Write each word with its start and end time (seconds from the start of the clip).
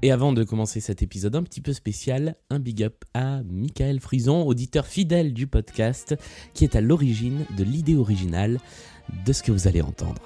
Et 0.00 0.12
avant 0.12 0.32
de 0.32 0.44
commencer 0.44 0.80
cet 0.80 1.02
épisode 1.02 1.34
un 1.34 1.42
petit 1.42 1.60
peu 1.60 1.72
spécial, 1.72 2.36
un 2.50 2.60
big 2.60 2.84
up 2.84 3.04
à 3.14 3.42
Michael 3.42 3.98
Frison, 4.00 4.46
auditeur 4.46 4.86
fidèle 4.86 5.34
du 5.34 5.48
podcast, 5.48 6.14
qui 6.54 6.64
est 6.64 6.76
à 6.76 6.80
l'origine 6.80 7.44
de 7.56 7.64
l'idée 7.64 7.96
originale 7.96 8.58
de 9.26 9.32
ce 9.32 9.42
que 9.42 9.50
vous 9.50 9.66
allez 9.66 9.82
entendre. 9.82 10.22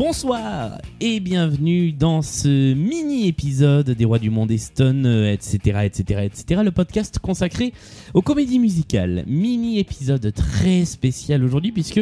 Bonsoir 0.00 0.80
et 1.02 1.20
bienvenue 1.20 1.92
dans 1.92 2.22
ce 2.22 2.72
mini-épisode 2.72 3.90
des 3.90 4.06
Rois 4.06 4.18
du 4.18 4.30
Monde 4.30 4.56
Stone, 4.56 5.04
etc., 5.04 5.80
etc., 5.84 6.22
etc., 6.24 6.62
le 6.64 6.70
podcast 6.70 7.18
consacré 7.18 7.74
aux 8.14 8.22
comédies 8.22 8.58
musicales. 8.58 9.24
Mini-épisode 9.26 10.32
très 10.32 10.86
spécial 10.86 11.44
aujourd'hui 11.44 11.70
puisque 11.70 12.00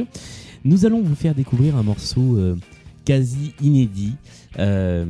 nous 0.62 0.86
allons 0.86 1.02
vous 1.02 1.16
faire 1.16 1.34
découvrir 1.34 1.74
un 1.74 1.82
morceau 1.82 2.36
euh, 2.36 2.54
quasi 3.08 3.54
inédit 3.62 4.12
euh, 4.58 5.06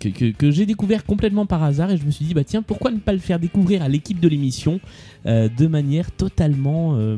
que, 0.00 0.08
que- 0.08 0.32
que 0.32 0.50
j'ai 0.50 0.66
découvert 0.66 1.04
complètement 1.04 1.46
par 1.46 1.62
hasard 1.62 1.92
et 1.92 1.96
je 1.96 2.04
me 2.04 2.10
suis 2.10 2.24
dit 2.24 2.34
bah 2.34 2.42
tiens 2.42 2.60
pourquoi 2.62 2.90
ne 2.90 2.98
pas 2.98 3.12
le 3.12 3.20
faire 3.20 3.38
découvrir 3.38 3.82
à 3.82 3.88
l'équipe 3.88 4.18
de 4.18 4.26
l'émission 4.28 4.80
euh, 5.26 5.48
de 5.56 5.66
manière 5.68 6.10
totalement 6.10 6.94
euh, 6.96 7.16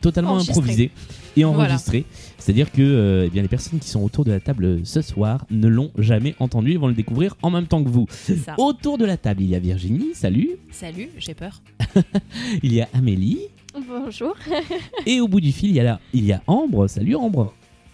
totalement 0.00 0.38
improvisée 0.38 0.90
et 1.36 1.44
enregistrée. 1.44 2.04
C'est-à-dire 2.38 2.72
que 2.72 2.80
euh, 2.82 3.24
eh 3.26 3.30
bien 3.30 3.42
les 3.42 3.48
personnes 3.48 3.78
qui 3.78 3.88
sont 3.90 4.02
autour 4.02 4.24
de 4.24 4.30
la 4.32 4.40
table 4.40 4.80
ce 4.84 5.02
soir 5.02 5.44
ne 5.50 5.68
l'ont 5.68 5.90
jamais 5.98 6.34
entendu 6.40 6.72
et 6.72 6.76
vont 6.78 6.88
le 6.88 6.94
découvrir 6.94 7.36
en 7.42 7.50
même 7.50 7.66
temps 7.66 7.84
que 7.84 7.90
vous. 7.90 8.06
C'est 8.10 8.36
ça. 8.38 8.54
autour 8.58 8.96
de 8.96 9.04
la 9.04 9.18
table 9.18 9.42
il 9.42 9.50
y 9.50 9.54
a 9.54 9.58
Virginie. 9.58 10.14
Salut. 10.14 10.50
Salut, 10.70 11.10
j'ai 11.18 11.34
peur. 11.34 11.60
il 12.62 12.72
y 12.72 12.80
a 12.80 12.88
Amélie. 12.94 13.40
Bonjour. 13.88 14.34
et 15.06 15.20
au 15.20 15.28
bout 15.28 15.40
du 15.42 15.52
fil 15.52 15.70
il 15.70 15.76
y 15.76 15.80
a 15.80 15.84
la- 15.84 16.00
il 16.14 16.24
y 16.24 16.32
a 16.32 16.42
Ambre. 16.46 16.86
Salut 16.88 17.16
Ambre 17.16 17.52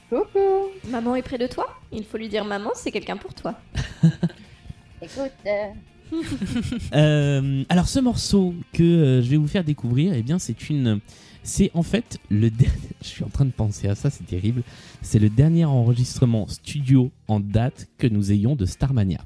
Coucou. 0.08 0.70
Maman 0.88 1.16
est 1.16 1.22
près 1.22 1.38
de 1.38 1.46
toi 1.46 1.66
Il 1.92 2.04
faut 2.04 2.16
lui 2.16 2.28
dire 2.28 2.44
maman, 2.44 2.70
c'est 2.74 2.90
quelqu'un 2.90 3.16
pour 3.16 3.34
toi. 3.34 3.58
Écoute, 5.02 5.32
euh, 5.46 5.68
Euh, 6.94 7.64
alors 7.68 7.88
ce 7.88 8.00
morceau 8.00 8.54
que 8.72 8.82
euh, 8.82 9.22
je 9.22 9.28
vais 9.28 9.36
vous 9.36 9.46
faire 9.46 9.64
découvrir, 9.64 10.14
eh 10.14 10.22
bien 10.22 10.38
c'est 10.38 10.70
une, 10.70 11.00
c'est 11.42 11.70
en 11.74 11.82
fait 11.82 12.18
le 12.30 12.50
dernier. 12.50 12.74
Je 13.02 13.08
suis 13.08 13.24
en 13.24 13.28
train 13.28 13.44
de 13.44 13.50
penser 13.50 13.88
à 13.88 13.94
ça, 13.94 14.10
c'est 14.10 14.26
terrible. 14.26 14.62
C'est 15.02 15.18
le 15.18 15.28
dernier 15.28 15.64
enregistrement 15.64 16.46
studio 16.48 17.10
en 17.28 17.40
date 17.40 17.88
que 17.98 18.06
nous 18.06 18.32
ayons 18.32 18.56
de 18.56 18.64
Starmania. 18.64 19.20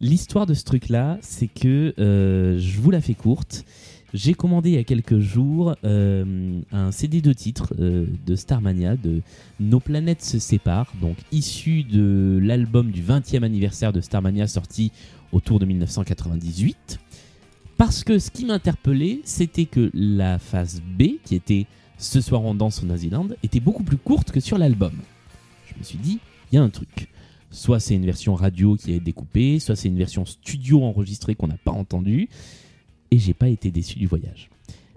L'histoire 0.00 0.46
de 0.46 0.54
ce 0.54 0.64
truc-là, 0.64 1.18
c'est 1.22 1.48
que 1.48 1.94
euh, 1.98 2.58
je 2.58 2.80
vous 2.80 2.90
la 2.90 3.00
fais 3.00 3.14
courte. 3.14 3.64
J'ai 4.14 4.34
commandé 4.34 4.70
il 4.70 4.74
y 4.76 4.78
a 4.78 4.84
quelques 4.84 5.18
jours 5.18 5.74
euh, 5.84 6.60
un 6.70 6.92
CD 6.92 7.20
de 7.20 7.32
titres 7.32 7.74
euh, 7.80 8.06
de 8.24 8.36
Starmania, 8.36 8.96
de 8.96 9.20
Nos 9.58 9.80
planètes 9.80 10.22
se 10.22 10.38
séparent, 10.38 10.92
donc 11.00 11.16
issu 11.32 11.82
de 11.82 12.38
l'album 12.40 12.92
du 12.92 13.02
20e 13.02 13.42
anniversaire 13.42 13.92
de 13.92 14.00
Starmania 14.00 14.46
sorti 14.46 14.92
autour 15.32 15.58
de 15.58 15.66
1998. 15.66 17.00
Parce 17.76 18.04
que 18.04 18.18
ce 18.18 18.30
qui 18.30 18.44
m'interpellait, 18.44 19.20
c'était 19.24 19.66
que 19.66 19.90
la 19.92 20.38
phase 20.38 20.80
B, 20.80 21.18
qui 21.24 21.34
était 21.34 21.66
Ce 21.98 22.20
soir 22.20 22.42
on 22.42 22.54
danse 22.54 22.82
au 22.82 22.86
Naziland, 22.86 23.28
était 23.42 23.60
beaucoup 23.60 23.82
plus 23.82 23.98
courte 23.98 24.30
que 24.30 24.40
sur 24.40 24.56
l'album. 24.56 24.92
Je 25.66 25.78
me 25.78 25.82
suis 25.82 25.98
dit, 25.98 26.20
il 26.52 26.56
y 26.56 26.58
a 26.58 26.62
un 26.62 26.70
truc. 26.70 27.08
Soit 27.50 27.80
c'est 27.80 27.94
une 27.94 28.06
version 28.06 28.34
radio 28.34 28.76
qui 28.76 28.92
est 28.92 29.00
découpée, 29.00 29.58
soit 29.58 29.76
c'est 29.76 29.88
une 29.88 29.98
version 29.98 30.24
studio 30.24 30.84
enregistrée 30.84 31.34
qu'on 31.34 31.48
n'a 31.48 31.56
pas 31.56 31.72
entendue. 31.72 32.28
Et 33.16 33.18
j'ai 33.18 33.32
pas 33.32 33.48
été 33.48 33.70
déçu 33.70 33.98
du 33.98 34.06
voyage. 34.06 34.50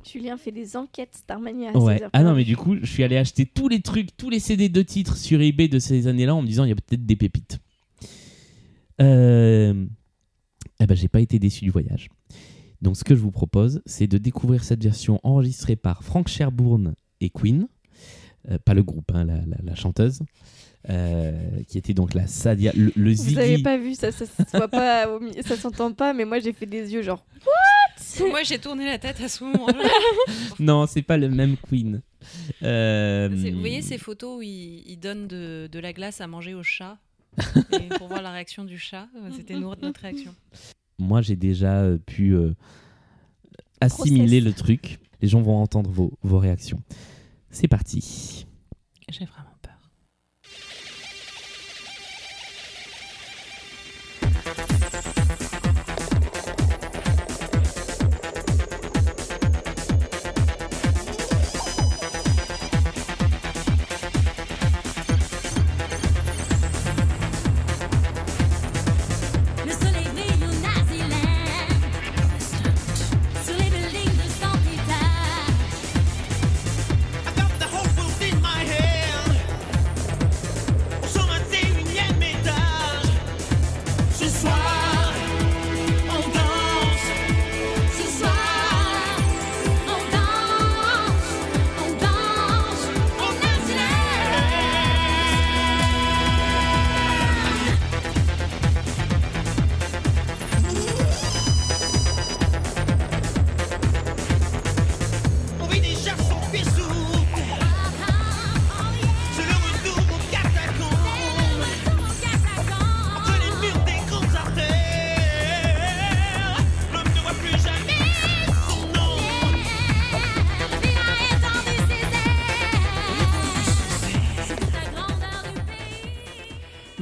Julien 0.06 0.36
fait 0.38 0.52
des 0.52 0.76
enquêtes 0.76 1.16
Starmania. 1.16 1.72
Ouais. 1.78 1.98
16h. 2.00 2.10
Ah 2.12 2.24
non, 2.24 2.34
mais 2.36 2.44
du 2.44 2.58
coup, 2.58 2.76
je 2.82 2.86
suis 2.92 3.04
allé 3.04 3.16
acheter 3.16 3.46
tous 3.46 3.70
les 3.70 3.80
trucs, 3.82 4.18
tous 4.18 4.30
les 4.30 4.40
CD 4.40 4.68
de 4.68 4.82
titres 4.82 5.16
sur 5.16 5.40
eBay 5.42 5.70
de 5.70 5.80
ces 5.80 6.08
années-là 6.08 6.36
en 6.36 6.42
me 6.42 6.48
disant 6.48 6.66
il 6.66 6.70
y 6.70 6.72
a 6.74 6.76
peut-être 6.76 7.06
des 7.06 7.16
pépites. 7.16 7.60
Euh... 9.02 9.86
Eh 10.82 10.86
ben, 10.86 10.96
j'ai 10.96 11.08
pas 11.08 11.22
été 11.22 11.40
déçu 11.40 11.64
du 11.64 11.70
voyage. 11.70 12.10
Donc, 12.82 12.98
ce 12.98 13.04
que 13.04 13.16
je 13.16 13.22
vous 13.22 13.32
propose, 13.32 13.82
c'est 13.86 14.08
de 14.08 14.18
découvrir 14.18 14.64
cette 14.64 14.84
version 14.84 15.20
enregistrée 15.24 15.76
par 15.76 16.04
Frank 16.04 16.28
Sherbourne 16.28 16.96
et 17.22 17.30
Queen, 17.30 17.68
Euh, 18.50 18.58
pas 18.58 18.74
le 18.74 18.84
groupe, 18.84 19.12
hein, 19.14 19.26
la, 19.26 19.36
la- 19.36 19.58
la 19.62 19.76
chanteuse, 19.76 20.22
euh, 20.90 21.62
qui 21.68 21.78
était 21.78 21.94
donc 21.94 22.14
la 22.14 22.26
Sadia, 22.26 22.72
le, 22.74 22.92
le 22.96 23.14
Vous 23.14 23.38
avez 23.38 23.48
Ziggy. 23.58 23.64
pas 23.64 23.78
vu 23.78 23.96
ça, 23.96 24.14
ça 24.14 24.26
ça 24.26 25.58
s'entend 25.58 25.92
pas, 25.92 26.14
mais 26.14 26.24
moi 26.24 26.40
j'ai 26.40 26.54
fait 26.54 26.66
des 26.66 26.94
yeux 26.94 27.02
genre. 27.02 27.26
Moi, 28.20 28.44
j'ai 28.44 28.60
tourné 28.60 28.86
la 28.86 28.98
tête 29.00 29.20
à 29.22 29.28
ce 29.30 29.44
moment-là. 29.44 29.84
Non, 30.60 30.86
c'est 30.88 31.02
pas 31.02 31.18
le 31.18 31.30
même 31.30 31.56
Queen. 31.58 32.02
Euh, 32.64 33.30
Vous 33.32 33.60
voyez 33.60 33.82
ces 33.82 33.98
photos 33.98 34.40
où 34.40 34.42
il, 34.42 34.84
il 34.86 34.98
donne 34.98 35.28
de, 35.28 35.70
de 35.72 35.80
la 35.80 35.94
glace 35.94 36.20
à 36.22 36.28
manger 36.28 36.54
au 36.54 36.64
chat 36.64 36.98
Et 37.74 37.88
Pour 37.98 38.08
voir 38.10 38.22
la 38.22 38.32
réaction 38.32 38.66
du 38.66 38.78
chat, 38.78 39.08
euh, 39.16 39.30
c'était 39.36 39.54
nous- 39.56 39.74
notre 39.82 40.02
réaction. 40.02 40.36
moi 40.98 41.22
j'ai 41.22 41.36
déjà 41.38 41.80
euh, 41.82 41.98
pu 41.98 42.32
euh, 42.36 42.54
assimiler 43.82 44.42
Process. 44.42 44.44
le 44.44 44.54
truc. 44.54 45.00
Les 45.22 45.28
gens 45.28 45.42
vont 45.42 45.58
entendre 45.62 45.90
vos, 45.90 46.12
vos 46.24 46.40
réactions. 46.40 46.82
C'est 47.52 47.68
parti. 47.68 48.46
J'ai 49.10 49.26
vraiment 49.26 49.49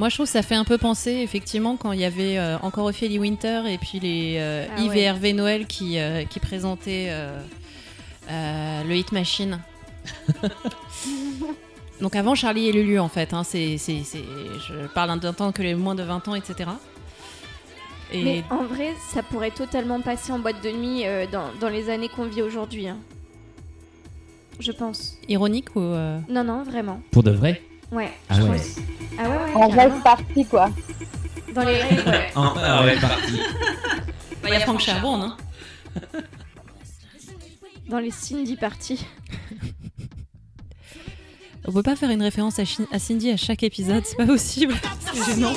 Moi, 0.07 0.09
je 0.11 0.15
trouve 0.15 0.27
que 0.27 0.31
ça 0.31 0.41
fait 0.41 0.55
un 0.55 0.63
peu 0.63 0.77
penser, 0.77 1.11
effectivement, 1.15 1.75
quand 1.75 1.91
il 1.91 1.99
y 1.99 2.05
avait 2.05 2.37
euh, 2.37 2.57
encore 2.59 2.85
Ophélie 2.85 3.19
Winter 3.19 3.63
et 3.67 3.77
puis 3.77 3.99
les 3.99 4.37
euh, 4.39 4.65
Ah 4.73 4.79
Yves 4.79 4.91
ouais. 4.91 4.99
et 4.99 5.01
Hervé 5.01 5.33
Noël 5.33 5.67
qui, 5.67 5.99
euh, 5.99 6.23
qui 6.23 6.39
présentaient 6.39 7.07
euh, 7.09 7.37
euh, 8.31 8.83
le 8.85 8.95
Hit 8.95 9.11
Machine. 9.11 9.59
Donc 11.99 12.15
avant 12.15 12.35
Charlie 12.35 12.69
et 12.69 12.71
Lulu 12.71 12.99
en 12.99 13.09
fait, 13.09 13.33
hein, 13.33 13.43
c'est, 13.43 13.77
c'est, 13.77 14.03
c'est- 14.05 14.23
je 14.69 14.87
parle 14.93 15.19
d'un 15.19 15.33
temps 15.33 15.51
que 15.51 15.61
les 15.61 15.75
moins 15.75 15.93
de 15.93 16.03
20 16.03 16.25
ans, 16.29 16.35
etc. 16.35 16.69
Et 18.13 18.23
Mais 18.23 18.43
en 18.49 18.63
vrai, 18.63 18.93
ça 19.13 19.23
pourrait 19.23 19.51
totalement 19.51 19.99
passer 19.99 20.31
en 20.31 20.39
boîte 20.39 20.63
de 20.63 20.71
nuit 20.71 21.05
euh, 21.05 21.25
dans, 21.29 21.47
dans 21.59 21.67
les 21.67 21.89
années 21.89 22.07
qu'on 22.07 22.27
vit 22.27 22.41
aujourd'hui. 22.43 22.87
hein. 22.87 22.95
Je 24.61 24.71
pense. 24.71 25.17
ironique 25.27 25.75
ou... 25.75 25.81
euh, 25.81 26.17
Non, 26.29 26.45
non, 26.45 26.63
vraiment. 26.63 27.01
Pour 27.11 27.23
de 27.23 27.31
vrai? 27.31 27.61
Ouais. 27.91 28.11
Ah 28.29 28.35
je 28.35 28.41
ouais. 28.41 28.57
pense. 28.57 28.75
Ah 29.19 29.29
ouais, 29.29 29.35
ouais. 29.37 29.53
En 29.55 29.67
rêve 29.69 30.01
parti, 30.03 30.45
quoi. 30.45 30.69
Dans 31.53 31.63
les 31.63 31.81
rêves, 31.81 32.07
ouais. 32.07 32.31
Ah 32.35 32.83
ouais, 32.83 32.99
parti. 32.99 33.39
bah, 34.43 34.49
Il 34.49 34.53
y 34.53 34.55
a 34.55 34.59
Franck 34.61 34.79
Charbon, 34.81 35.21
hein 35.21 35.37
Dans 37.89 37.99
les 37.99 38.11
Cindy 38.11 38.55
parties. 38.55 39.05
On 41.65 41.71
peut 41.73 41.83
pas 41.83 41.95
faire 41.95 42.11
une 42.11 42.21
référence 42.21 42.59
à, 42.59 42.99
Cindy 42.99 43.31
à 43.31 43.37
chaque 43.37 43.63
épisode, 43.63 44.05
c'est 44.05 44.15
pas 44.15 44.25
possible. 44.25 44.73
C'est 45.13 45.35
gênant. 45.35 45.53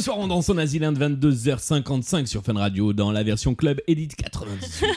Ce 0.00 0.04
soir, 0.06 0.18
on 0.18 0.28
danse 0.28 0.48
en 0.48 0.56
Asiland 0.56 0.94
22h55 0.94 2.24
sur 2.24 2.42
Fun 2.42 2.54
Radio 2.54 2.94
dans 2.94 3.12
la 3.12 3.22
version 3.22 3.54
Club 3.54 3.82
Edit 3.86 4.08
98. 4.08 4.86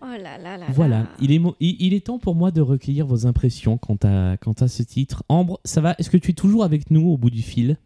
Oh 0.00 0.06
là 0.18 0.38
là 0.38 0.56
là. 0.56 0.64
voilà, 0.70 1.00
là. 1.00 1.06
il 1.20 1.30
est, 1.32 1.38
mo- 1.38 1.54
il, 1.60 1.76
il 1.80 1.92
est 1.92 2.06
temps 2.06 2.18
pour 2.18 2.34
moi 2.34 2.50
de 2.50 2.62
recueillir 2.62 3.06
vos 3.06 3.26
impressions 3.26 3.76
quant 3.76 3.98
à, 4.04 4.38
quant 4.38 4.52
à 4.52 4.66
ce 4.66 4.82
titre. 4.82 5.22
Ambre, 5.28 5.60
ça 5.66 5.82
va 5.82 5.94
Est-ce 5.98 6.08
que 6.08 6.16
tu 6.16 6.30
es 6.30 6.34
toujours 6.34 6.64
avec 6.64 6.90
nous 6.90 7.06
au 7.10 7.18
bout 7.18 7.28
du 7.28 7.42
fil? 7.42 7.76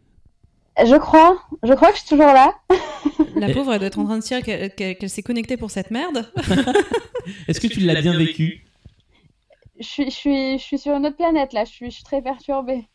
Je 0.79 0.95
crois. 0.97 1.37
Je 1.63 1.73
crois 1.73 1.89
que 1.89 1.95
je 1.97 1.99
suis 2.03 2.09
toujours 2.09 2.27
là. 2.27 2.53
La 3.35 3.51
pauvre, 3.53 3.73
elle 3.73 3.79
doit 3.79 3.87
être 3.89 3.99
en 3.99 4.05
train 4.05 4.17
de 4.19 4.23
dire 4.23 4.41
qu'elle, 4.41 4.73
qu'elle- 4.73 4.97
qu'elle 4.97 5.09
s'est 5.09 5.23
connectée 5.23 5.57
pour 5.57 5.69
cette 5.71 5.91
merde. 5.91 6.31
Est-ce 7.49 7.59
que 7.59 7.67
tu 7.67 7.81
l'as 7.81 8.01
bien 8.01 8.17
vécu? 8.17 8.63
Je 9.81 9.85
suis, 9.85 10.05
je 10.05 10.15
suis, 10.15 10.57
je 10.59 10.63
suis 10.63 10.77
sur 10.79 10.93
une 10.95 11.05
autre 11.05 11.17
planète 11.17 11.51
là. 11.51 11.65
Je 11.65 11.71
suis, 11.71 11.87
je 11.89 11.95
suis 11.95 12.03
très 12.05 12.21
perturbée. 12.21 12.87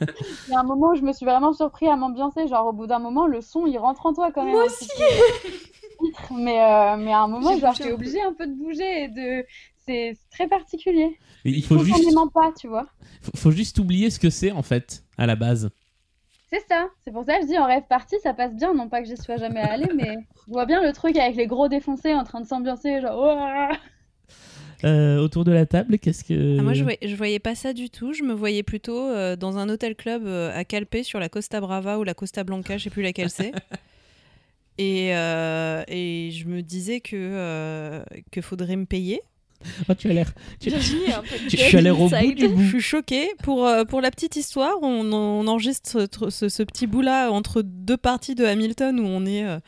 Il 0.00 0.52
y 0.52 0.54
a 0.54 0.60
un 0.60 0.64
moment 0.64 0.90
où 0.90 0.94
je 0.94 1.02
me 1.02 1.12
suis 1.12 1.26
vraiment 1.26 1.52
surpris 1.52 1.88
à 1.88 1.96
m'ambiancer. 1.96 2.46
Genre, 2.48 2.66
au 2.66 2.72
bout 2.72 2.86
d'un 2.86 2.98
moment, 2.98 3.26
le 3.26 3.40
son 3.40 3.66
il 3.66 3.78
rentre 3.78 4.06
en 4.06 4.12
toi 4.12 4.30
quand 4.32 4.44
même. 4.44 4.54
Moi 4.54 4.64
un 4.64 4.66
petit 4.66 4.88
peu. 4.96 6.34
Mais, 6.34 6.60
euh, 6.60 6.96
mais 6.96 7.12
à 7.12 7.20
un 7.20 7.28
moment, 7.28 7.56
genre, 7.58 7.72
bougé 7.72 7.76
j'étais 7.76 7.84
un 7.84 7.88
peu. 7.88 7.94
obligée 7.94 8.22
un 8.22 8.32
peu 8.32 8.46
de 8.46 8.54
bouger. 8.54 9.04
Et 9.04 9.08
de... 9.08 9.46
C'est 9.86 10.16
très 10.30 10.48
particulier. 10.48 11.18
Il 11.44 11.62
faut 11.62 11.78
juste, 11.78 12.08
pas, 12.32 12.52
tu 12.58 12.68
vois. 12.68 12.86
faut, 13.20 13.36
faut 13.36 13.50
juste 13.50 13.78
oublier 13.78 14.08
ce 14.08 14.18
que 14.18 14.30
c'est 14.30 14.50
en 14.50 14.62
fait, 14.62 15.04
à 15.18 15.26
la 15.26 15.36
base. 15.36 15.70
C'est 16.50 16.64
ça. 16.68 16.88
C'est 17.04 17.12
pour 17.12 17.24
ça 17.24 17.36
que 17.36 17.42
je 17.42 17.48
dis 17.48 17.58
en 17.58 17.66
rêve 17.66 17.82
parti, 17.88 18.16
ça 18.22 18.32
passe 18.32 18.54
bien. 18.54 18.72
Non 18.72 18.88
pas 18.88 19.02
que 19.02 19.08
j'y 19.08 19.16
sois 19.16 19.36
jamais 19.36 19.60
allée, 19.60 19.90
mais 19.94 20.16
je 20.46 20.52
vois 20.52 20.66
bien 20.66 20.82
le 20.82 20.92
truc 20.92 21.16
avec 21.16 21.36
les 21.36 21.46
gros 21.46 21.68
défoncés 21.68 22.14
en 22.14 22.24
train 22.24 22.40
de 22.40 22.46
s'ambiancer. 22.46 23.00
Genre, 23.00 23.38
Euh, 24.84 25.18
autour 25.18 25.44
de 25.44 25.52
la 25.52 25.64
table, 25.66 25.98
qu'est-ce 25.98 26.22
que. 26.24 26.58
Ah, 26.58 26.62
moi, 26.62 26.74
je 26.74 26.82
voyais, 26.82 26.98
je 27.02 27.14
voyais 27.16 27.38
pas 27.38 27.54
ça 27.54 27.72
du 27.72 27.88
tout. 27.88 28.12
Je 28.12 28.22
me 28.22 28.34
voyais 28.34 28.62
plutôt 28.62 29.08
euh, 29.08 29.34
dans 29.34 29.56
un 29.56 29.68
hôtel 29.70 29.94
club 29.94 30.26
euh, 30.26 30.50
à 30.54 30.64
Calpe 30.64 30.96
sur 31.02 31.18
la 31.20 31.28
Costa 31.30 31.60
Brava 31.60 31.98
ou 31.98 32.04
la 32.04 32.12
Costa 32.12 32.44
Blanca, 32.44 32.76
je 32.76 32.84
sais 32.84 32.90
plus 32.90 33.02
laquelle 33.02 33.30
c'est. 33.30 33.52
Et, 34.76 35.10
et 35.10 36.30
je 36.32 36.46
me 36.46 36.60
disais 36.60 36.98
que, 37.00 38.02
que 38.32 38.40
faudrait 38.40 38.74
me 38.74 38.86
payer. 38.86 39.20
Oh, 39.88 39.94
tu 39.94 40.10
as 40.10 40.12
l'air. 40.12 40.32
Tu, 40.60 40.68
tu, 41.48 41.56
dead 41.56 41.68
tu 41.68 41.76
as 41.76 41.80
l'air 41.80 41.98
au 42.00 42.08
bout 42.08 42.32
du 42.34 42.42
Je 42.42 42.46
bout. 42.48 42.68
suis 42.68 42.80
choquée. 42.80 43.28
Pour, 43.44 43.70
pour 43.88 44.00
la 44.00 44.10
petite 44.10 44.34
histoire, 44.34 44.74
on, 44.82 45.12
on 45.12 45.46
enregistre 45.46 45.88
ce, 46.10 46.28
ce- 46.30 46.48
ce 46.48 46.62
petit 46.64 46.88
bout-là 46.88 47.30
entre 47.30 47.62
deux 47.62 47.96
parties 47.96 48.34
de 48.34 48.44
Hamilton 48.44 48.98
où 48.98 49.04
on 49.06 49.24
est, 49.26 49.44
euh, 49.46 49.58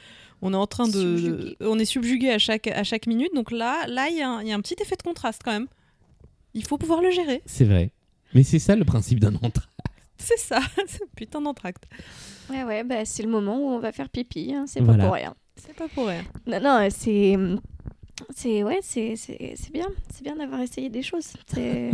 on 0.42 0.52
est 0.52 0.56
en 0.56 0.66
train 0.66 0.86
de. 0.86 0.92
Subjugué. 1.16 1.56
On 1.60 1.78
est 1.78 1.84
subjugué 1.84 2.30
à 2.30 2.38
chaque, 2.38 2.66
à 2.66 2.84
chaque 2.84 3.06
minute. 3.06 3.34
Donc 3.34 3.50
là, 3.50 3.86
là, 3.88 4.08
il 4.08 4.16
y, 4.16 4.22
a 4.22 4.28
un- 4.28 4.42
il 4.42 4.48
y 4.48 4.52
a 4.52 4.54
un 4.54 4.60
petit 4.60 4.76
effet 4.80 4.96
de 4.96 5.02
contraste 5.02 5.42
quand 5.44 5.52
même. 5.52 5.66
Il 6.54 6.64
faut 6.64 6.78
pouvoir 6.78 7.00
le 7.02 7.10
gérer. 7.10 7.42
C'est 7.46 7.64
vrai. 7.64 7.90
Mais 8.34 8.42
c'est 8.42 8.58
ça 8.58 8.76
le 8.76 8.84
principe 8.84 9.20
d'un 9.20 9.34
entraînement. 9.34 9.72
C'est 10.18 10.38
ça. 10.38 10.60
C'est 10.86 11.08
putain 11.14 11.40
d'entracte. 11.42 11.84
Ouais, 12.50 12.64
ouais, 12.64 12.84
bah, 12.84 13.04
c'est 13.04 13.22
le 13.22 13.28
moment 13.28 13.58
où 13.58 13.68
on 13.70 13.78
va 13.78 13.92
faire 13.92 14.08
pipi. 14.08 14.54
hein, 14.54 14.64
C'est 14.66 14.80
Voilà. 14.80 14.98
pas 14.98 15.04
pour 15.08 15.14
rien. 15.14 15.34
C'est 15.56 15.74
pas 15.74 15.88
pour 15.88 16.06
rien. 16.06 16.24
Non, 16.46 16.60
non, 16.60 16.88
c'est. 16.90 17.36
C'est 18.34 18.62
ouais, 18.64 18.78
c'est 18.82 19.14
c'est 19.16 19.54
c'est 19.56 19.70
bien, 19.72 19.88
c'est 20.12 20.22
bien 20.22 20.36
d'avoir 20.36 20.60
essayé 20.62 20.88
des 20.88 21.02
choses. 21.02 21.26
C'est 21.52 21.90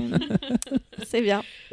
c'est 1.07 1.21
bien. 1.23 1.43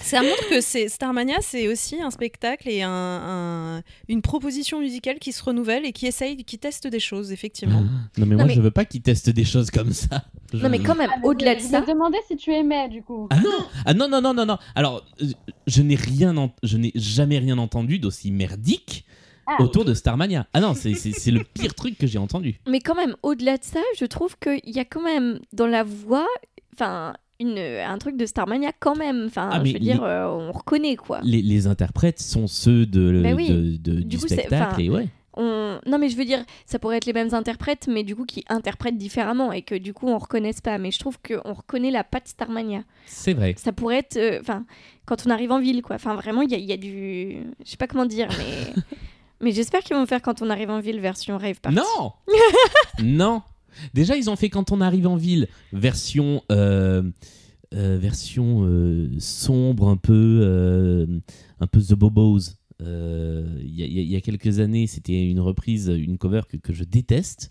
Ça 0.00 0.22
montre 0.22 0.48
que 0.48 0.60
c'est 0.60 0.88
Starmania, 0.88 1.36
c'est 1.40 1.68
aussi 1.68 2.00
un 2.00 2.10
spectacle 2.10 2.68
et 2.68 2.82
un, 2.82 2.90
un- 2.90 3.82
une 4.08 4.22
proposition 4.22 4.80
musicale 4.80 5.18
qui 5.18 5.32
se 5.32 5.42
renouvelle 5.42 5.84
et 5.84 5.92
qui 5.92 6.06
essaye, 6.06 6.36
qui 6.44 6.58
teste 6.58 6.86
des 6.86 7.00
choses, 7.00 7.32
effectivement. 7.32 7.82
Non, 8.18 8.26
mais 8.26 8.36
moi, 8.36 8.44
mais- 8.46 8.54
je 8.54 8.60
veux 8.60 8.70
pas 8.70 8.84
qu'ils 8.84 9.02
testent 9.02 9.30
des 9.30 9.44
choses 9.44 9.70
comme 9.70 9.92
ça. 9.92 10.24
Je- 10.52 10.58
Non, 10.58 10.68
mais 10.68 10.78
quand 10.78 10.94
même, 10.94 11.10
Ah, 11.14 11.20
au-delà 11.24 11.54
de 11.54 11.60
je 11.60 11.66
ça, 11.66 11.80
me 11.80 11.86
demandais 11.86 12.18
si 12.28 12.36
tu 12.36 12.52
aimais 12.52 12.88
du 12.88 13.02
coup. 13.02 13.26
Ah 13.30 13.40
non 13.40 13.50
Ah 13.84 13.94
non, 13.94 14.08
non, 14.08 14.20
non, 14.20 14.34
non, 14.34 14.46
non. 14.46 14.58
Alors, 14.74 15.04
euh, 15.22 15.26
je 15.66 15.82
n'ai 15.82 15.96
rien, 15.96 16.36
en- 16.36 16.52
je 16.62 16.76
n'ai 16.76 16.92
jamais 16.94 17.38
rien 17.38 17.58
entendu 17.58 17.98
d'aussi 17.98 18.30
merdique 18.30 19.04
Ah, 19.48 19.62
autour 19.62 19.84
de 19.84 19.94
Starmania. 19.94 20.46
Ah 20.52 20.60
non, 20.60 20.74
c'est 20.74 20.90
le 21.30 21.44
pire 21.44 21.74
truc 21.74 21.96
que 21.98 22.06
j'ai 22.06 22.18
entendu. 22.18 22.60
mais 22.68 22.80
quand 22.80 22.94
même, 22.96 23.14
au-delà 23.22 23.58
de 23.58 23.64
ça, 23.64 23.80
je 23.98 24.04
trouve 24.04 24.36
qu'il 24.38 24.60
y 24.74 24.78
a 24.80 24.84
quand 24.84 25.02
même 25.02 25.38
dans 25.52 25.66
la 25.68 25.84
voix, 25.84 26.26
enfin, 26.74 27.14
une 27.40 27.58
un 27.58 27.98
truc 27.98 28.16
de 28.16 28.26
Starmania 28.26 28.70
quand 28.80 28.96
même. 28.96 29.24
Enfin, 29.26 29.48
Ah, 29.52 29.62
je 29.64 29.72
veux 29.74 29.78
dire, 29.78 29.96
les- 30.02 30.08
euh, 30.08 30.28
on 30.30 30.52
reconnaît 30.52 30.96
quoi. 30.96 31.20
Les, 31.22 31.42
les 31.42 31.66
interprètes 31.66 32.20
sont 32.20 32.46
ceux 32.46 32.86
de, 32.86 33.20
Bah 33.22 33.32
oui. 33.34 33.48
de- 33.48 33.76
de- 33.76 34.00
du, 34.00 34.04
Du 34.04 34.18
coup, 34.18 34.26
spectacle. 34.28 34.80
Et 34.80 34.90
ouais. 34.90 35.08
On... 35.38 35.78
Non, 35.86 35.98
mais 35.98 36.08
je 36.08 36.16
veux 36.16 36.24
dire, 36.24 36.42
ça 36.64 36.78
pourrait 36.78 36.96
être 36.96 37.04
les 37.04 37.12
mêmes 37.12 37.34
interprètes, 37.34 37.88
mais 37.92 38.04
du 38.04 38.16
coup 38.16 38.24
qui 38.24 38.42
interprètent 38.48 38.96
différemment 38.96 39.52
et 39.52 39.60
que 39.60 39.74
du 39.74 39.92
coup 39.92 40.08
on 40.08 40.16
reconnaisse 40.16 40.62
pas. 40.62 40.78
Mais 40.78 40.90
je 40.90 40.98
trouve 40.98 41.18
qu'on 41.20 41.52
reconnaît 41.52 41.90
la 41.90 42.04
patte 42.04 42.28
Starmania. 42.28 42.80
C'est 43.04 43.34
vrai. 43.34 43.54
Ça 43.58 43.72
pourrait 43.72 43.98
être, 43.98 44.16
euh, 44.16 44.38
enfin, 44.40 44.64
quand 45.04 45.26
on 45.26 45.30
arrive 45.30 45.52
en 45.52 45.60
ville, 45.60 45.82
quoi. 45.82 45.96
Enfin, 45.96 46.14
vraiment, 46.14 46.40
il 46.40 46.50
y 46.50 46.54
a, 46.54 46.58
il 46.58 46.64
y 46.64 46.72
a 46.72 46.78
du, 46.78 47.42
je 47.64 47.70
sais 47.70 47.76
pas 47.76 47.86
comment 47.86 48.06
dire, 48.06 48.28
mais, 48.38 48.72
mais 49.42 49.52
j'espère 49.52 49.80
qu'ils 49.80 49.94
vont 49.94 50.06
faire 50.06 50.22
quand 50.22 50.40
on 50.40 50.48
arrive 50.48 50.70
en 50.70 50.80
ville 50.80 51.00
version 51.00 51.36
rave 51.36 51.60
party. 51.60 51.76
Non 51.76 52.12
Non 53.02 53.42
Déjà, 53.94 54.16
ils 54.16 54.28
ont 54.30 54.36
fait 54.36 54.48
quand 54.50 54.72
on 54.72 54.80
arrive 54.80 55.06
en 55.06 55.16
ville, 55.16 55.48
version, 55.72 56.42
euh, 56.52 57.02
euh, 57.74 57.98
version 58.00 58.64
euh, 58.64 59.10
sombre, 59.18 59.88
un 59.88 59.96
peu, 59.96 60.40
euh, 60.42 61.06
un 61.60 61.66
peu 61.66 61.80
The 61.80 61.94
Bobos. 61.94 62.40
Euh, 62.82 63.58
Il 63.62 63.74
y, 63.74 63.82
a- 63.82 63.86
y 63.86 64.16
y 64.16 64.22
quelques 64.22 64.58
années, 64.60 64.86
c'était 64.86 65.26
une 65.28 65.40
reprise, 65.40 65.88
une 65.88 66.18
cover 66.18 66.42
que, 66.48 66.56
que 66.56 66.72
je 66.72 66.84
déteste. 66.84 67.50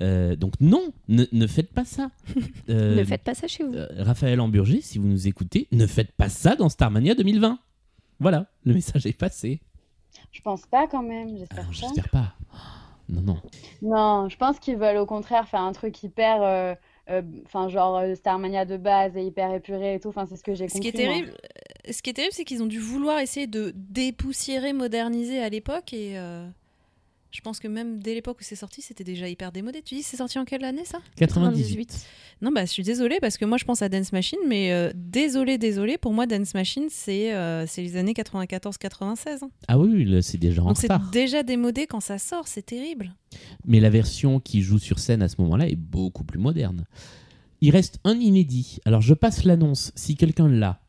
Euh, 0.00 0.36
donc 0.36 0.54
non, 0.60 0.90
ne, 1.08 1.26
ne 1.32 1.46
faites 1.46 1.70
pas 1.72 1.84
ça. 1.84 2.10
Euh, 2.70 2.96
Ne 2.96 3.04
faites 3.04 3.22
pas 3.24 3.34
ça 3.34 3.46
chez 3.46 3.62
vous. 3.64 3.74
euh, 3.74 3.86
Raphaël 3.98 4.40
Amburger, 4.40 4.80
si 4.80 4.96
vous 4.98 5.06
nous 5.06 5.28
écoutez, 5.28 5.68
ne 5.72 5.86
faites 5.86 6.12
pas 6.12 6.28
ça 6.30 6.56
dans 6.56 6.68
Starmania 6.70 7.14
2020. 7.14 7.58
Voilà, 8.20 8.46
le 8.64 8.72
message 8.72 9.04
est 9.04 9.12
passé. 9.12 9.60
Je 10.30 10.40
pense 10.40 10.62
pas 10.70 10.86
quand 10.86 11.02
même, 11.02 11.28
Ah, 11.32 11.36
j'espère 11.38 11.64
pas. 11.66 11.72
J'espère 11.72 12.08
pas. 12.08 12.34
Non, 13.12 13.20
non. 13.22 13.42
Non, 13.82 14.28
je 14.28 14.36
pense 14.36 14.58
qu'ils 14.58 14.76
veulent 14.76 14.96
au 14.96 15.06
contraire 15.06 15.48
faire 15.48 15.60
un 15.62 15.72
truc 15.72 16.02
hyper, 16.02 16.42
euh, 16.42 16.74
euh, 17.10 17.22
enfin 17.44 17.68
genre 17.68 17.98
euh, 17.98 18.14
Starmania 18.14 18.64
de 18.64 18.76
base 18.76 19.16
et 19.16 19.22
hyper 19.24 19.52
épuré 19.52 19.94
et 19.94 20.00
tout. 20.00 20.08
Enfin, 20.08 20.26
c'est 20.26 20.36
ce 20.36 20.44
que 20.44 20.54
j'ai 20.54 20.68
Ce 20.68 20.80
qui 20.80 20.90
compris. 20.92 21.04
est 21.04 21.06
terrible, 21.08 21.30
euh, 21.88 21.92
ce 21.92 22.00
qui 22.02 22.10
est 22.10 22.14
terrible, 22.14 22.32
c'est 22.34 22.44
qu'ils 22.44 22.62
ont 22.62 22.66
dû 22.66 22.78
vouloir 22.78 23.18
essayer 23.18 23.46
de 23.46 23.72
dépoussiérer, 23.76 24.72
moderniser 24.72 25.40
à 25.42 25.48
l'époque 25.48 25.92
et 25.92 26.18
euh, 26.18 26.48
je 27.32 27.40
pense 27.40 27.58
que 27.58 27.66
même 27.68 27.98
dès 27.98 28.14
l'époque 28.14 28.38
où 28.40 28.44
c'est 28.44 28.56
sorti, 28.56 28.82
c'était 28.82 29.04
déjà 29.04 29.28
hyper 29.28 29.52
démodé. 29.52 29.80
Tu 29.82 29.94
dis 29.96 30.02
c'est 30.02 30.18
sorti 30.18 30.38
en 30.38 30.44
quelle 30.44 30.64
année 30.64 30.84
ça? 30.84 30.98
98. 31.16 32.06
Non, 32.42 32.52
bah 32.52 32.64
je 32.64 32.70
suis 32.70 32.82
désolée 32.82 33.18
parce 33.20 33.38
que 33.38 33.44
moi 33.44 33.56
je 33.56 33.64
pense 33.64 33.82
à 33.82 33.88
Dance 33.88 34.12
Machine, 34.12 34.38
mais 34.46 34.72
euh, 34.72 34.90
désolé, 34.94 35.58
désolé, 35.58 35.96
pour 35.96 36.12
moi 36.12 36.26
Dance 36.26 36.54
Machine 36.54 36.86
c'est 36.90 37.34
euh, 37.34 37.66
c'est 37.66 37.82
les 37.82 37.96
années 37.96 38.12
94-96. 38.12 39.44
hein. 39.44 39.50
Ah 39.68 39.78
oui, 39.78 40.22
c'est 40.22 40.38
déjà 40.38 40.62
en 40.62 40.68
Donc 40.68 40.76
c'est 40.76 40.88
déjà 41.10 41.42
démodé 41.42 41.86
quand 41.86 42.00
ça 42.00 42.18
sort, 42.18 42.46
c'est 42.48 42.66
terrible. 42.66 43.14
Mais 43.64 43.80
la 43.80 43.90
version 43.90 44.38
qui 44.38 44.60
joue 44.60 44.78
sur 44.78 44.98
scène 44.98 45.22
à 45.22 45.28
ce 45.28 45.40
moment-là 45.40 45.68
est 45.68 45.76
beaucoup 45.76 46.24
plus 46.24 46.38
moderne. 46.38 46.84
Il 47.60 47.70
reste 47.70 47.98
un 48.04 48.18
inédit. 48.18 48.78
Alors 48.84 49.00
je 49.00 49.14
passe 49.14 49.44
l'annonce 49.44 49.92
si 49.94 50.16
quelqu'un 50.16 50.48
l'a. 50.48 50.80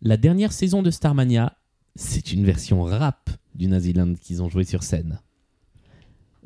La 0.00 0.16
dernière 0.16 0.52
saison 0.52 0.82
de 0.82 0.90
Starmania, 0.90 1.56
c'est 1.96 2.32
une 2.32 2.44
version 2.44 2.82
rap 2.82 3.30
du 3.54 3.66
Naziland 3.68 4.14
qu'ils 4.14 4.42
ont 4.42 4.48
joué 4.48 4.64
sur 4.64 4.82
scène. 4.82 5.18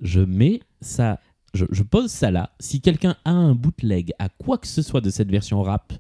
Je 0.02 0.20
mets 0.20 0.60
ça, 0.80 1.18
je, 1.54 1.64
je 1.70 1.82
pose 1.82 2.10
ça 2.10 2.30
là. 2.30 2.50
Si 2.60 2.80
quelqu'un 2.80 3.16
a 3.24 3.30
un 3.30 3.54
bootleg 3.54 4.12
à 4.18 4.28
quoi 4.28 4.58
que 4.58 4.66
ce 4.66 4.82
soit 4.82 5.00
de 5.00 5.10
cette 5.10 5.30
version 5.30 5.62
rap, 5.62 5.92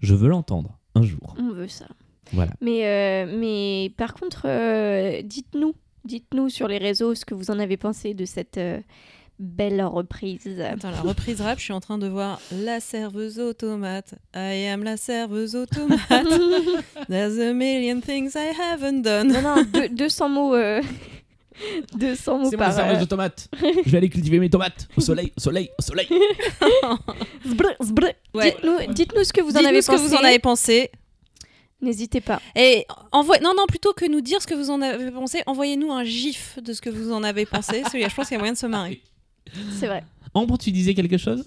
je 0.00 0.14
veux 0.14 0.28
l'entendre 0.28 0.78
un 0.94 1.02
jour. 1.02 1.34
On 1.38 1.50
veut 1.52 1.68
ça. 1.68 1.86
Voilà. 2.32 2.52
Mais, 2.60 2.86
euh, 2.86 3.38
mais 3.38 3.92
par 3.96 4.14
contre, 4.14 4.42
euh, 4.46 5.22
dites-nous, 5.22 5.74
dites-nous 6.04 6.48
sur 6.48 6.68
les 6.68 6.78
réseaux 6.78 7.14
ce 7.14 7.24
que 7.24 7.34
vous 7.34 7.50
en 7.50 7.58
avez 7.58 7.76
pensé 7.76 8.14
de 8.14 8.24
cette 8.24 8.56
euh, 8.58 8.80
belle 9.38 9.82
reprise. 9.84 10.60
Attends, 10.60 10.90
la 10.90 11.00
reprise 11.00 11.40
rap, 11.40 11.58
je 11.58 11.64
suis 11.64 11.72
en 11.72 11.80
train 11.80 11.98
de 11.98 12.06
voir 12.06 12.40
la 12.52 12.80
serveuse 12.80 13.38
automate. 13.38 14.14
I 14.34 14.66
am 14.68 14.84
la 14.84 14.96
serveuse 14.96 15.54
automate. 15.54 16.00
There's 17.08 17.38
a 17.38 17.52
million 17.52 18.00
things 18.00 18.34
I 18.36 18.52
haven't 18.58 19.02
done. 19.02 19.28
non, 19.32 19.42
non, 19.42 19.62
deux- 19.72 19.88
200 19.90 20.28
mots. 20.28 20.54
euh, 21.94 21.98
200 21.98 22.38
mots 22.38 22.50
C'est 22.50 22.56
moi 22.56 22.66
par. 22.66 22.74
serveuse 22.74 23.00
de 23.00 23.04
tomates. 23.04 23.48
Je 23.84 23.90
vais 23.90 23.98
aller 23.98 24.08
cultiver 24.08 24.38
mes 24.38 24.50
tomates 24.50 24.88
au 24.96 25.00
soleil, 25.00 25.32
au 25.36 25.40
soleil, 25.40 25.70
au 25.78 25.82
soleil. 25.82 26.08
zbrr, 27.46 27.74
zbrr. 27.82 28.12
Ouais. 28.34 28.50
Dites-nous, 28.52 28.92
dites-nous 28.92 29.24
ce 29.24 29.32
que 29.32 29.40
vous 29.40 29.48
en 29.50 29.52
Dites-nous 29.52 29.68
avez 29.68 29.82
ce 29.82 29.86
que 29.90 29.96
pensé. 29.96 30.08
vous 30.08 30.14
en 30.14 30.24
avez 30.24 30.38
pensé. 30.38 30.90
N'hésitez 31.80 32.20
pas. 32.20 32.40
Et 32.56 32.86
envoie... 33.12 33.38
non, 33.40 33.52
non, 33.56 33.66
plutôt 33.66 33.92
que 33.92 34.06
nous 34.06 34.20
dire 34.22 34.40
ce 34.40 34.46
que 34.46 34.54
vous 34.54 34.70
en 34.70 34.80
avez 34.80 35.10
pensé, 35.10 35.42
envoyez-nous 35.46 35.92
un 35.92 36.04
gif 36.04 36.58
de 36.62 36.72
ce 36.72 36.80
que 36.80 36.88
vous 36.90 37.12
en 37.12 37.22
avez 37.22 37.44
pensé. 37.46 37.82
Celui-là, 37.90 38.08
je 38.08 38.14
pense 38.14 38.28
qu'il 38.28 38.34
y 38.34 38.36
a 38.36 38.38
moyen 38.38 38.54
de 38.54 38.58
se 38.58 38.66
marrer. 38.66 39.02
C'est 39.78 39.86
vrai. 39.86 40.02
Ambre, 40.32 40.56
tu 40.56 40.70
disais 40.72 40.94
quelque 40.94 41.18
chose? 41.18 41.44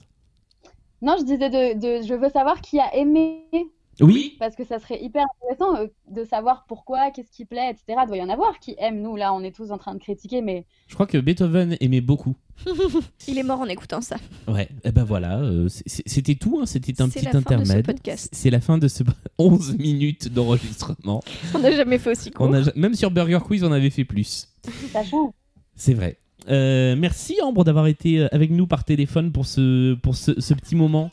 Non, 1.02 1.16
je 1.20 1.24
disais 1.24 1.50
de, 1.50 1.80
de- 2.02 2.08
je 2.08 2.14
veux 2.14 2.30
savoir 2.30 2.62
qui 2.62 2.80
a 2.80 2.96
aimé 2.96 3.46
Oui. 4.06 4.36
parce 4.40 4.56
que 4.56 4.64
ça 4.66 4.80
serait 4.80 5.02
hyper 5.04 5.24
intéressant 5.42 5.76
euh, 5.82 5.88
de 6.12 6.24
savoir 6.24 6.66
pourquoi, 6.68 7.12
qu'est-ce 7.12 7.32
qui 7.32 7.46
plaît, 7.46 7.70
etc. 7.72 8.00
Il 8.04 8.08
doit 8.08 8.18
y 8.18 8.22
en 8.22 8.30
avoir 8.30 8.60
qui 8.60 8.76
aiment. 8.78 9.02
Nous, 9.02 9.16
là, 9.16 9.34
on 9.34 9.42
est 9.42 9.56
tous 9.56 9.72
en 9.72 9.78
train 9.78 9.94
de 9.96 10.00
critiquer, 10.00 10.42
mais 10.42 10.66
Je 10.88 10.94
crois 10.94 11.08
que 11.08 11.18
Beethoven 11.18 11.78
aimait 11.80 12.02
beaucoup. 12.02 12.36
Il 13.28 13.38
est 13.38 13.44
mort 13.44 13.60
en 13.62 13.66
écoutant 13.68 14.02
ça. 14.02 14.18
Ouais, 14.48 14.68
et 14.84 14.92
ben 14.92 15.04
voilà, 15.04 15.40
euh, 15.40 15.68
c'est- 15.68 15.84
c'est- 15.88 16.04
c'était 16.08 16.36
tout, 16.36 16.60
hein, 16.62 16.66
c'était 16.66 17.00
un 17.02 17.10
C'est 17.10 17.20
petit 17.20 17.26
la 17.26 17.32
fin 17.32 17.40
de 17.40 17.44
ce 17.44 17.54
intermède. 17.54 17.86
podcast. 17.86 18.30
C'est 18.32 18.50
la 18.50 18.60
fin 18.62 18.78
de 18.78 18.88
ce 18.88 19.04
11 19.38 19.78
minutes 19.78 20.34
d'enregistrement. 20.34 21.24
On 21.54 21.60
n'a 21.60 21.72
jamais 21.72 21.98
fait 22.00 22.12
aussi 22.12 22.32
court. 22.32 22.48
On 22.50 22.54
a, 22.54 22.72
même 22.76 22.94
sur 22.96 23.12
Burger 23.12 23.40
Quiz, 23.46 23.64
on 23.64 23.72
avait 23.72 23.90
fait 23.92 24.06
plus. 24.06 24.48
C'est 25.76 25.94
vrai. 25.94 26.18
Euh, 26.50 26.96
merci 26.98 27.36
Ambre 27.44 27.64
d'avoir 27.64 27.88
été 27.88 28.22
avec 28.32 28.52
nous 28.52 28.68
par 28.68 28.84
téléphone 28.86 29.32
pour 29.32 29.46
ce, 29.46 29.96
pour 29.96 30.16
ce, 30.16 30.40
ce 30.40 30.54
petit 30.54 30.76
moment. 30.76 31.12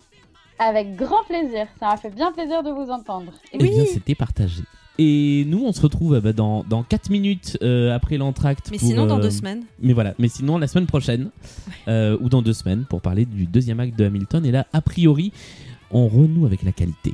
Avec 0.58 0.96
grand 0.96 1.24
plaisir. 1.24 1.66
Ça 1.80 1.88
m'a 1.88 1.96
fait 1.96 2.14
bien 2.14 2.32
plaisir 2.32 2.62
de 2.62 2.70
vous 2.70 2.90
entendre. 2.90 3.32
Eh 3.52 3.58
bien, 3.58 3.84
c'était 3.86 4.14
partagé. 4.14 4.62
Et 4.98 5.44
nous, 5.48 5.64
on 5.64 5.72
se 5.72 5.80
retrouve 5.80 6.14
euh, 6.14 6.20
bah, 6.20 6.32
dans, 6.32 6.62
dans 6.62 6.84
4 6.84 7.10
minutes 7.10 7.58
euh, 7.62 7.94
après 7.94 8.16
l'entracte. 8.16 8.68
Mais 8.70 8.78
pour, 8.78 8.88
sinon, 8.88 9.06
dans 9.06 9.18
euh, 9.18 9.22
deux 9.22 9.30
semaines. 9.30 9.64
Mais 9.80 9.92
voilà, 9.92 10.14
mais 10.18 10.28
sinon 10.28 10.56
la 10.56 10.68
semaine 10.68 10.86
prochaine 10.86 11.30
euh, 11.88 12.16
ou 12.20 12.28
dans 12.28 12.42
deux 12.42 12.52
semaines 12.52 12.84
pour 12.88 13.00
parler 13.00 13.24
du 13.24 13.46
deuxième 13.46 13.80
acte 13.80 13.98
de 13.98 14.04
Hamilton. 14.04 14.46
Et 14.46 14.52
là, 14.52 14.66
a 14.72 14.80
priori, 14.80 15.32
on 15.90 16.06
renoue 16.06 16.46
avec 16.46 16.62
la 16.62 16.72
qualité. 16.72 17.12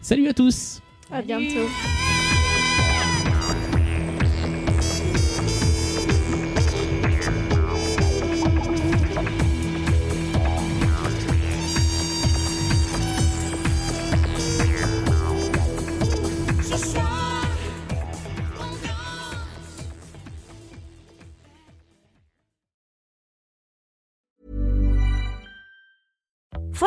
Salut 0.00 0.28
à 0.28 0.34
tous 0.34 0.80
À 1.10 1.20
bientôt. 1.22 1.66